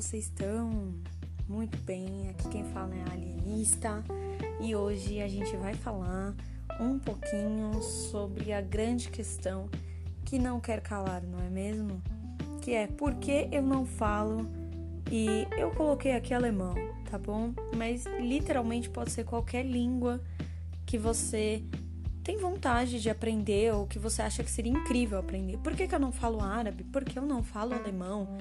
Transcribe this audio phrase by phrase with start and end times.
[0.00, 0.94] vocês estão?
[1.48, 4.04] Muito bem, aqui quem fala é a Alienista
[4.60, 6.36] e hoje a gente vai falar
[6.78, 9.68] um pouquinho sobre a grande questão
[10.24, 12.00] que não quer calar, não é mesmo?
[12.62, 14.48] Que é por que eu não falo
[15.10, 16.76] e eu coloquei aqui alemão,
[17.10, 17.52] tá bom?
[17.76, 20.22] Mas literalmente pode ser qualquer língua
[20.86, 21.64] que você
[22.22, 25.56] tem vontade de aprender ou que você acha que seria incrível aprender.
[25.58, 26.84] Por que, que eu não falo árabe?
[26.84, 28.38] Por que eu não falo alemão?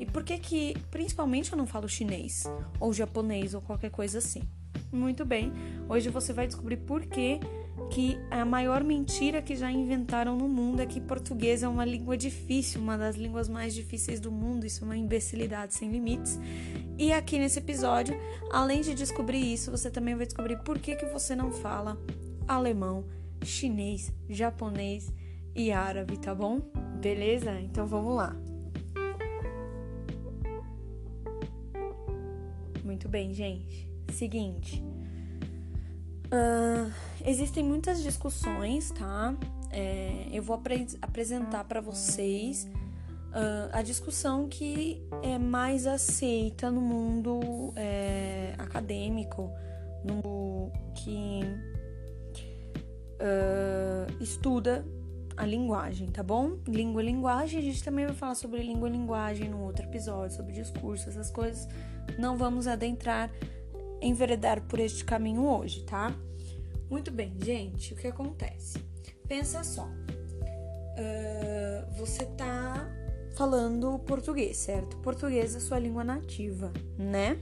[0.00, 2.50] E por que que, principalmente, eu não falo chinês
[2.80, 4.42] ou japonês ou qualquer coisa assim?
[4.90, 5.52] Muito bem,
[5.88, 7.38] hoje você vai descobrir por que
[7.90, 12.16] que a maior mentira que já inventaram no mundo é que português é uma língua
[12.16, 14.66] difícil, uma das línguas mais difíceis do mundo.
[14.66, 16.38] Isso é uma imbecilidade sem limites.
[16.98, 18.16] E aqui nesse episódio,
[18.50, 21.98] além de descobrir isso, você também vai descobrir por que, que você não fala
[22.46, 23.04] alemão,
[23.42, 25.12] chinês, japonês
[25.54, 26.60] e árabe, tá bom?
[27.00, 27.60] Beleza?
[27.60, 28.49] Então vamos lá.
[33.00, 33.90] Muito bem, gente.
[34.12, 34.84] Seguinte.
[36.26, 36.92] Uh,
[37.24, 39.34] existem muitas discussões, tá?
[39.70, 42.68] É, eu vou apre apresentar para vocês
[43.30, 49.50] uh, a discussão que é mais aceita no mundo é, acadêmico,
[50.04, 51.40] no que
[53.16, 54.84] uh, estuda
[55.38, 56.58] a linguagem, tá bom?
[56.68, 60.36] Língua e linguagem, a gente também vai falar sobre língua e linguagem no outro episódio,
[60.36, 61.66] sobre discurso, essas coisas.
[62.18, 63.30] Não vamos adentrar,
[64.00, 66.14] enveredar por este caminho hoje, tá?
[66.88, 68.78] Muito bem, gente, o que acontece?
[69.28, 72.88] Pensa só, uh, você tá
[73.36, 74.96] falando português, certo?
[74.98, 77.38] Português é sua língua nativa, né?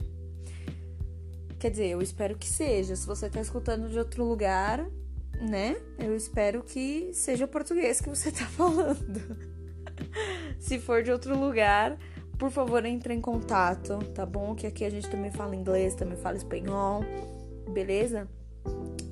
[1.59, 2.95] Quer dizer, eu espero que seja.
[2.95, 4.85] Se você tá escutando de outro lugar,
[5.41, 5.75] né?
[5.97, 9.37] Eu espero que seja o português que você tá falando.
[10.57, 11.97] Se for de outro lugar,
[12.39, 14.55] por favor, entre em contato, tá bom?
[14.55, 17.03] Que aqui a gente também fala inglês, também fala espanhol,
[17.71, 18.27] beleza?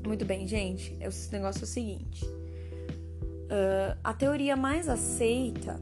[0.05, 0.97] Muito bem, gente.
[0.99, 5.79] Esse negócio é o seguinte: uh, a teoria mais aceita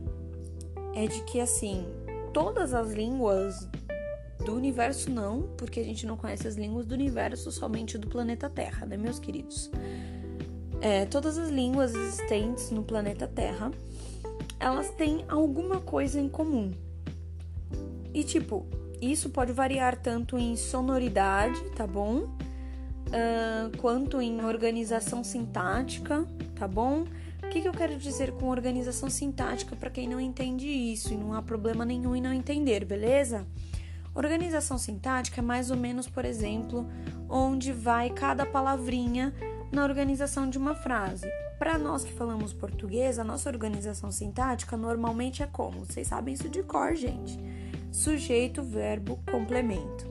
[0.94, 1.86] é de que, assim,
[2.34, 3.70] todas as línguas
[4.44, 8.50] do universo não, porque a gente não conhece as línguas do universo, somente do planeta
[8.50, 9.72] Terra, né, meus queridos?
[10.86, 13.72] é, todas as línguas existentes no planeta Terra,
[14.60, 16.72] elas têm alguma coisa em comum.
[18.16, 18.66] E tipo,
[19.02, 22.20] isso pode variar tanto em sonoridade, tá bom?
[23.10, 27.04] Uh, quanto em organização sintática, tá bom?
[27.44, 31.18] O que, que eu quero dizer com organização sintática para quem não entende isso e
[31.18, 33.46] não há problema nenhum em não entender, beleza?
[34.16, 36.88] Organização sintática é mais ou menos, por exemplo,
[37.30, 39.34] onde vai cada palavrinha
[39.74, 41.30] na organização de uma frase.
[41.60, 45.84] Para nós que falamos português, a nossa organização sintática normalmente é como?
[45.84, 47.38] Vocês sabem isso de cor, gente.
[47.96, 50.06] Sujeito, verbo, complemento,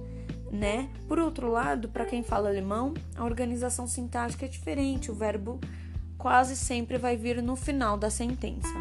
[0.50, 0.88] né?
[1.06, 5.10] Por outro lado, para quem fala alemão, a organização sintática é diferente.
[5.10, 5.60] O verbo
[6.16, 8.72] quase sempre vai vir no final da sentença,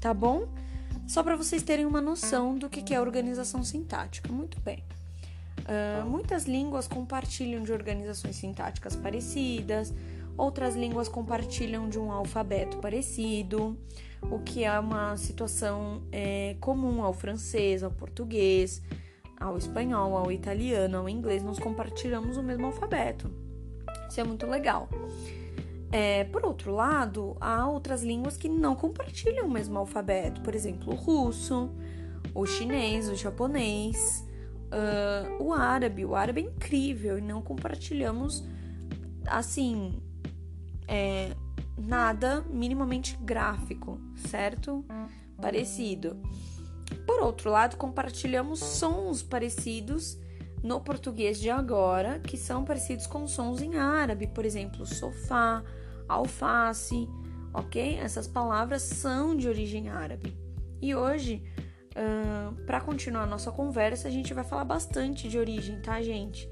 [0.00, 0.46] tá bom?
[1.08, 4.32] Só para vocês terem uma noção do que é organização sintática.
[4.32, 4.84] Muito bem.
[5.62, 9.92] Uh, muitas línguas compartilham de organizações sintáticas parecidas,
[10.38, 13.76] outras línguas compartilham de um alfabeto parecido,
[14.22, 18.82] o que é uma situação é, comum ao francês, ao português,
[19.38, 21.42] ao espanhol, ao italiano, ao inglês.
[21.42, 23.30] Nós compartilhamos o mesmo alfabeto.
[24.08, 24.88] Isso é muito legal.
[25.92, 30.92] É, por outro lado, há outras línguas que não compartilham o mesmo alfabeto, por exemplo,
[30.92, 31.70] o russo,
[32.34, 34.26] o chinês, o japonês,
[34.66, 36.04] uh, o árabe.
[36.04, 38.44] O árabe é incrível e não compartilhamos
[39.26, 40.00] assim
[40.88, 41.32] é,
[41.76, 44.84] nada minimamente gráfico, certo?
[45.40, 46.16] Parecido.
[47.06, 50.18] Por outro lado, compartilhamos sons parecidos
[50.62, 55.62] no português de agora, que são parecidos com sons em árabe, por exemplo, sofá,
[56.08, 57.08] alface,
[57.52, 57.98] ok?
[57.98, 60.36] Essas palavras são de origem árabe.
[60.80, 61.42] E hoje,
[61.92, 66.48] uh, para continuar a nossa conversa, a gente vai falar bastante de origem, tá, gente?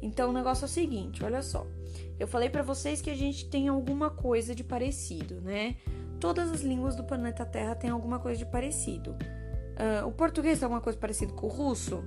[0.00, 1.66] Então, o negócio é o seguinte: olha só.
[2.22, 5.74] Eu falei para vocês que a gente tem alguma coisa de parecido, né?
[6.20, 9.10] Todas as línguas do planeta Terra têm alguma coisa de parecido.
[9.10, 12.04] Uh, o português tem alguma coisa parecida com o russo?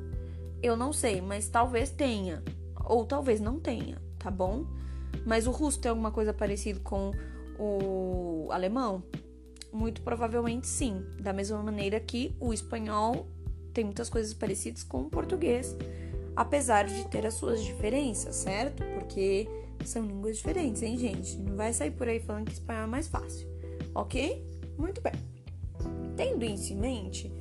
[0.64, 2.42] Eu não sei, mas talvez tenha.
[2.86, 4.66] Ou talvez não tenha, tá bom?
[5.26, 7.12] Mas o russo tem alguma coisa parecida com
[7.60, 9.04] o alemão?
[9.70, 11.06] Muito provavelmente sim.
[11.20, 13.28] Da mesma maneira que o espanhol
[13.74, 15.76] tem muitas coisas parecidas com o português,
[16.38, 18.82] apesar de ter as suas diferenças, certo?
[18.94, 21.38] Porque são línguas diferentes, hein, gente?
[21.38, 23.48] Não vai sair por aí falando que espanhol é mais fácil,
[23.94, 24.46] ok?
[24.78, 25.14] Muito bem.
[26.16, 27.32] Tendo isso em mente,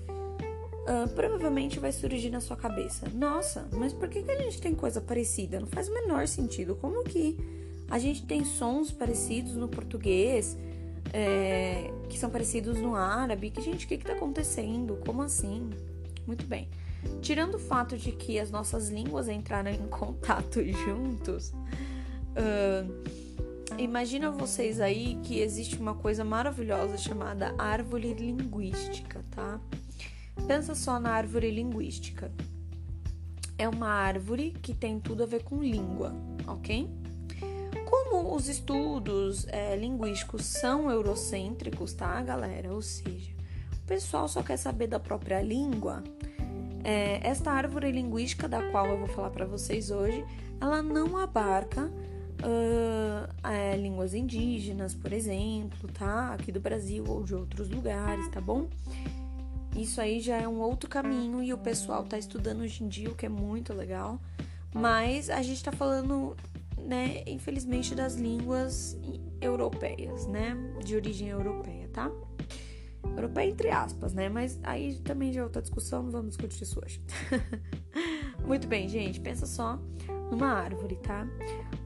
[0.85, 4.75] uh, provavelmente vai surgir na sua cabeça: nossa, mas por que, que a gente tem
[4.75, 5.61] coisa parecida?
[5.61, 6.75] Não faz o menor sentido.
[6.77, 7.39] Como que
[7.91, 10.57] a gente tem sons parecidos no português,
[11.13, 13.51] é, que são parecidos no árabe?
[13.51, 14.99] Que, gente, o que, que tá acontecendo?
[15.05, 15.71] Como assim?
[16.27, 16.69] Muito bem.
[17.21, 21.53] Tirando o fato de que as nossas línguas entraram em contato juntos,
[22.37, 29.61] uh, imagina vocês aí que existe uma coisa maravilhosa chamada árvore linguística, tá?
[30.47, 32.31] Pensa só na árvore linguística.
[33.57, 36.13] É uma árvore que tem tudo a ver com língua,
[36.47, 36.91] ok?
[37.89, 42.73] Como os estudos é, linguísticos são eurocêntricos, tá, galera?
[42.73, 43.33] Ou seja,
[43.73, 46.03] o pessoal só quer saber da própria língua.
[46.83, 50.25] É, esta árvore linguística da qual eu vou falar para vocês hoje,
[50.61, 51.91] ela não abarca
[52.45, 56.35] uh, é, línguas indígenas, por exemplo, tá?
[56.35, 58.69] Aqui do Brasil ou de outros lugares, tá bom?
[59.77, 63.11] Isso aí já é um outro caminho e o pessoal tá estudando hoje em dia,
[63.11, 64.21] o que é muito legal.
[64.73, 66.37] Mas a gente tá falando,
[66.79, 68.97] né, infelizmente, das línguas
[69.41, 70.57] europeias, né?
[70.85, 72.11] De origem europeia, tá?
[73.17, 74.29] Europeia entre aspas, né?
[74.29, 77.01] Mas aí também já é outra discussão, não vamos discutir isso hoje.
[78.47, 79.79] Muito bem, gente, pensa só
[80.31, 81.27] numa árvore, tá?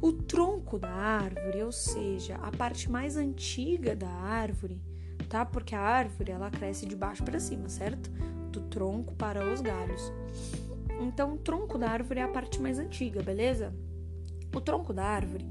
[0.00, 4.81] O tronco da árvore, ou seja, a parte mais antiga da árvore,
[5.29, 5.45] tá?
[5.45, 8.09] Porque a árvore ela cresce de baixo para cima, certo?
[8.53, 10.12] Do tronco para os galhos.
[11.00, 13.75] Então, o tronco da árvore é a parte mais antiga, beleza?
[14.55, 15.45] O tronco da árvore,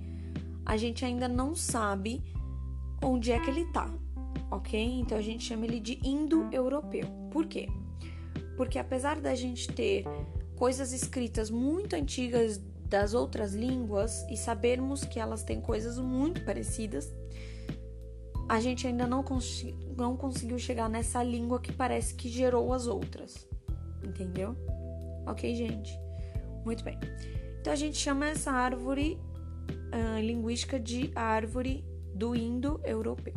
[0.65, 2.23] a gente ainda não sabe
[3.03, 3.93] onde é que ele tá,
[4.49, 4.81] ok?
[4.99, 7.05] Então a gente chama ele de indo-europeu.
[7.31, 7.69] Por quê?
[8.55, 10.03] Porque apesar da gente ter
[10.55, 17.13] coisas escritas muito antigas das outras línguas e sabermos que elas têm coisas muito parecidas,
[18.47, 22.87] a gente ainda não, cons não conseguiu chegar nessa língua que parece que gerou as
[22.87, 23.47] outras.
[24.03, 24.55] Entendeu?
[25.25, 25.99] Ok, gente?
[26.63, 26.97] Muito bem.
[27.59, 29.19] Então a gente chama essa árvore
[29.69, 33.33] uh, linguística de árvore do indo-europeu.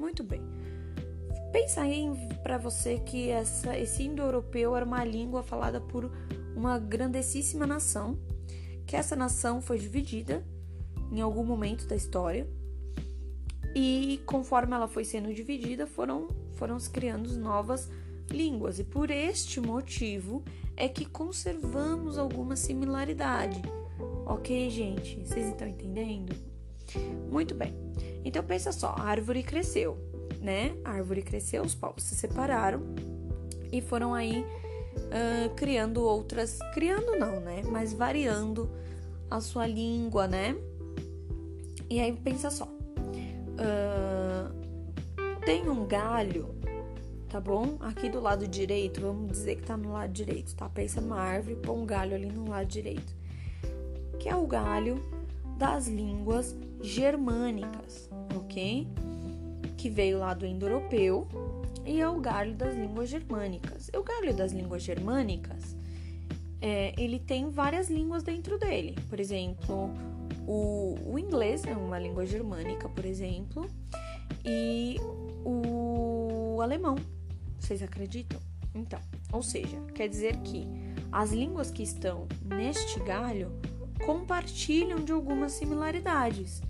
[0.00, 0.42] Muito bem.
[1.52, 2.10] Pensa aí
[2.42, 6.10] para você que essa, esse indo-europeu era uma língua falada por
[6.56, 8.18] uma grandessíssima nação,
[8.92, 10.44] que essa nação foi dividida
[11.10, 12.46] em algum momento da história
[13.74, 17.88] e conforme ela foi sendo dividida, foram, foram se criando novas
[18.30, 18.78] línguas.
[18.78, 20.44] E por este motivo
[20.76, 23.62] é que conservamos alguma similaridade.
[24.26, 25.18] Ok, gente?
[25.24, 26.36] Vocês estão entendendo?
[27.30, 27.72] Muito bem.
[28.22, 29.96] Então pensa só, a árvore cresceu,
[30.38, 30.76] né?
[30.84, 32.82] A árvore cresceu, os povos se separaram
[33.72, 34.44] e foram aí
[34.96, 37.62] uh, criando outras, criando não, né?
[37.70, 38.70] Mas variando
[39.30, 40.56] a sua língua, né?
[41.88, 44.52] E aí pensa só, uh,
[45.44, 46.54] tem um galho,
[47.28, 47.76] tá bom?
[47.80, 50.68] Aqui do lado direito, vamos dizer que tá no lado direito, tá?
[50.68, 53.14] Pensa numa árvore, põe um galho ali no lado direito,
[54.18, 55.02] que é o galho
[55.58, 58.88] das línguas germânicas, ok?
[59.76, 61.26] Que veio lá do indo-europeu
[61.84, 63.90] e é o galho das línguas germânicas.
[63.96, 65.76] O galho das línguas germânicas,
[66.60, 68.96] é, ele tem várias línguas dentro dele.
[69.08, 69.90] Por exemplo,
[70.46, 73.68] o, o inglês é uma língua germânica, por exemplo,
[74.44, 74.96] e
[75.44, 76.96] o alemão.
[77.58, 78.40] Vocês acreditam?
[78.74, 79.00] Então,
[79.32, 80.66] ou seja, quer dizer que
[81.10, 83.52] as línguas que estão neste galho
[84.06, 86.62] compartilham de algumas similaridades,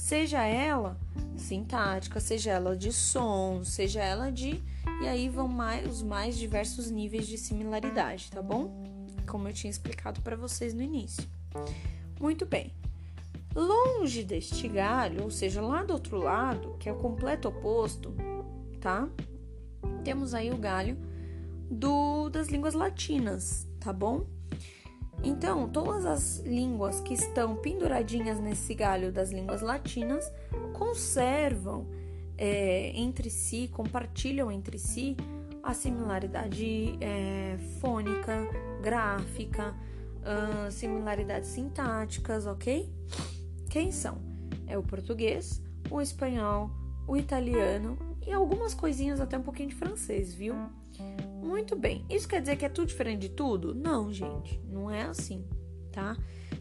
[0.00, 0.96] seja ela
[1.36, 4.62] sintática, seja ela de som, seja ela de.
[5.02, 8.82] E aí vão mais, os mais diversos níveis de similaridade, tá bom?
[9.28, 11.28] Como eu tinha explicado para vocês no início.
[12.18, 12.72] Muito bem.
[13.54, 18.14] Longe deste galho, ou seja, lá do outro lado, que é o completo oposto,
[18.80, 19.08] tá?
[20.02, 20.96] Temos aí o galho
[21.70, 24.26] do, das línguas latinas, tá bom?
[25.22, 30.30] Então, todas as línguas que estão penduradinhas nesse galho das línguas latinas
[30.72, 31.86] conservam
[32.38, 35.16] é, entre si, compartilham entre si
[35.62, 38.48] a similaridade é, fônica,
[38.82, 39.74] gráfica,
[40.20, 42.90] uh, similaridades sintáticas, ok?
[43.68, 44.18] Quem são?
[44.66, 46.70] É o português, o espanhol,
[47.06, 50.54] o italiano e algumas coisinhas até um pouquinho de francês, viu?
[51.40, 52.04] Muito bem.
[52.08, 53.74] Isso quer dizer que é tudo diferente de tudo?
[53.74, 55.44] Não, gente, não é assim,
[55.90, 56.16] tá?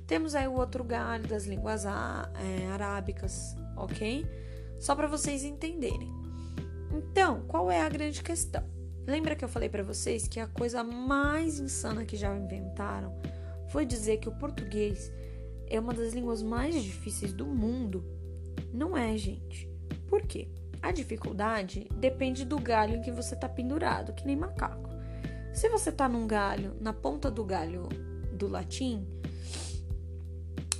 [0.07, 4.25] Temos aí o outro galho das línguas é, arábicas, ok?
[4.79, 6.09] Só para vocês entenderem.
[6.91, 8.63] Então, qual é a grande questão?
[9.05, 13.19] Lembra que eu falei para vocês que a coisa mais insana que já inventaram
[13.69, 15.11] foi dizer que o português
[15.67, 18.03] é uma das línguas mais difíceis do mundo.
[18.73, 19.69] Não é, gente.
[20.07, 20.47] Por quê?
[20.81, 24.89] A dificuldade depende do galho em que você está pendurado, que nem macaco.
[25.53, 27.89] Se você tá num galho, na ponta do galho
[28.31, 29.05] do latim,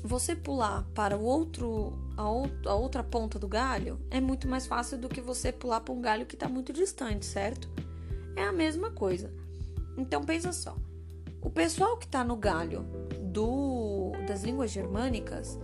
[0.04, 2.24] você pular para o outro a,
[2.70, 6.02] a outra ponta do galho é muito mais fácil do que você pular para um
[6.02, 7.70] galho que está muito distante, certo?
[8.36, 9.34] É a mesma coisa.
[9.98, 10.78] Então pensa só,
[11.42, 12.86] o pessoal que está no galho
[13.22, 15.60] do, das línguas germânicas,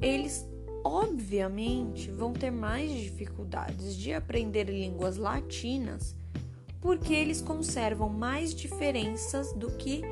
[0.00, 0.48] eles
[0.84, 6.14] obviamente vão ter mais dificuldades de aprender línguas latinas
[6.80, 10.02] porque eles conservam mais diferenças do que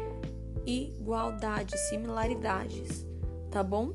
[0.66, 3.06] igualdades, similaridades,
[3.50, 3.94] tá bom?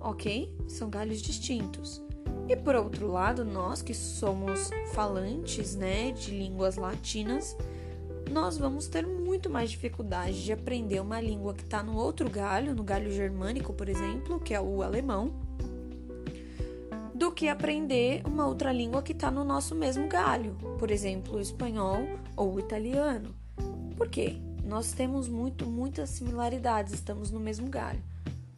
[0.00, 0.52] Ok?
[0.66, 2.02] São galhos distintos.
[2.48, 7.56] E por outro lado, nós que somos falantes, né, de línguas latinas,
[8.30, 12.74] nós vamos ter muito mais dificuldade de aprender uma língua que está no outro galho,
[12.74, 15.32] no galho germânico, por exemplo, que é o alemão,
[17.14, 21.40] do que aprender uma outra língua que está no nosso mesmo galho, por exemplo, o
[21.40, 22.06] espanhol
[22.36, 23.34] ou o italiano.
[23.96, 24.36] Por quê?
[24.64, 28.02] Nós temos muito, muitas similaridades, estamos no mesmo galho.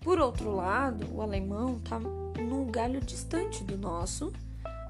[0.00, 4.32] Por outro lado, o alemão está num galho distante do nosso,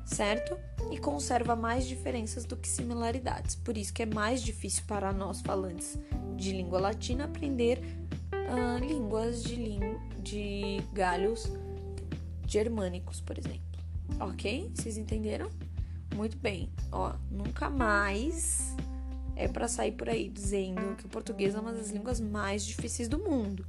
[0.05, 0.57] certo?
[0.91, 3.55] E conserva mais diferenças do que similaridades.
[3.55, 5.99] Por isso que é mais difícil para nós falantes
[6.37, 7.81] de língua latina aprender
[8.33, 9.79] uh, línguas de,
[10.23, 11.51] de galhos
[12.47, 13.61] germânicos, por exemplo.
[14.19, 14.71] Ok?
[14.75, 15.51] Vocês entenderam?
[16.15, 16.69] Muito bem.
[16.91, 18.75] Ó, nunca mais
[19.37, 23.09] é para sair por aí dizendo que o português é uma das línguas mais difíceis
[23.09, 23.65] do mundo.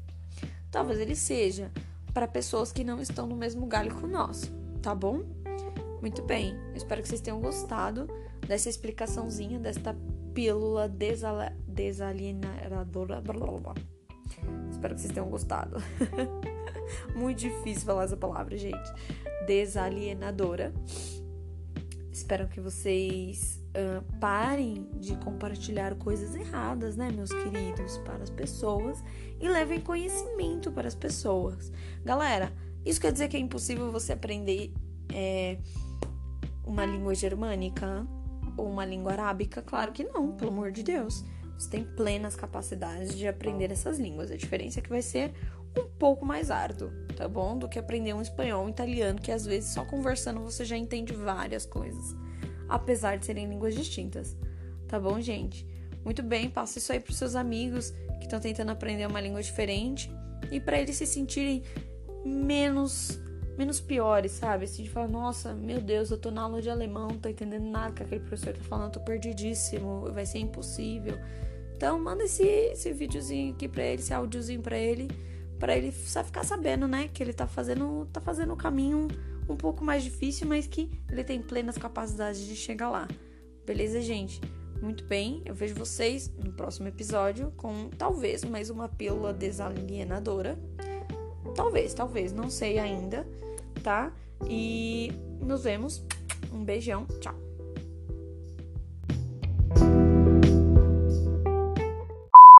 [0.69, 1.71] Talvez ele seja
[2.13, 5.23] para pessoas que não estão no mesmo galho que o nosso, tá bom?
[6.01, 6.57] Muito bem.
[6.71, 8.07] Eu espero que vocês tenham gostado
[8.47, 9.95] dessa explicaçãozinha desta
[10.33, 10.89] pílula
[11.67, 13.21] desalienadora.
[14.71, 15.77] Espero que vocês tenham gostado.
[17.15, 18.91] Muito difícil falar essa palavra, gente.
[19.45, 20.73] Desalienadora.
[22.11, 29.03] Espero que vocês uh, parem de compartilhar coisas erradas, né, meus queridos, para as pessoas
[29.39, 31.71] e levem conhecimento para as pessoas.
[32.03, 32.51] Galera,
[32.83, 34.73] isso quer dizer que é impossível você aprender
[35.13, 35.57] é,
[36.65, 38.05] uma língua germânica
[38.57, 39.61] ou uma língua arábica?
[39.61, 41.23] Claro que não, pelo amor de Deus.
[41.57, 44.31] Você tem plenas capacidades de aprender essas línguas.
[44.31, 45.31] A diferença é que vai ser
[45.77, 47.57] um pouco mais árduo, tá bom?
[47.57, 51.13] Do que aprender um espanhol, um italiano, que às vezes só conversando você já entende
[51.13, 52.15] várias coisas,
[52.67, 54.35] apesar de serem línguas distintas,
[54.87, 55.65] tá bom, gente?
[56.03, 60.11] Muito bem, passe isso aí pros seus amigos que estão tentando aprender uma língua diferente
[60.51, 61.63] e para eles se sentirem
[62.25, 63.20] menos
[63.57, 64.65] menos piores, sabe?
[64.65, 67.65] Assim, de falar, nossa, meu Deus, eu tô na aula de alemão, não tô entendendo
[67.65, 71.17] nada que aquele professor tá falando, tô perdidíssimo, vai ser impossível.
[71.75, 75.07] Então, manda esse, esse videozinho aqui pra ele, esse áudiozinho pra ele
[75.61, 79.07] para ele só ficar sabendo, né, que ele tá fazendo, tá fazendo o caminho
[79.47, 83.07] um pouco mais difícil, mas que ele tem plenas capacidades de chegar lá.
[83.63, 84.41] Beleza, gente?
[84.81, 90.57] Muito bem, eu vejo vocês no próximo episódio com talvez mais uma pílula desalienadora.
[91.55, 93.27] Talvez, talvez, não sei ainda,
[93.83, 94.11] tá?
[94.47, 96.03] E nos vemos.
[96.51, 97.35] Um beijão, tchau.